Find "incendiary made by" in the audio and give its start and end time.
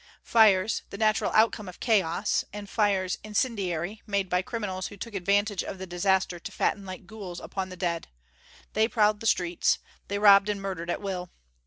3.23-4.41